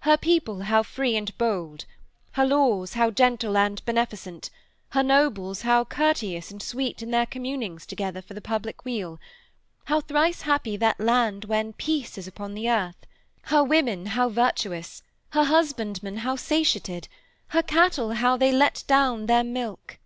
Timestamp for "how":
0.62-0.82, 2.94-3.12, 5.62-5.84, 9.84-10.00, 14.06-14.28, 16.16-16.34, 18.14-18.36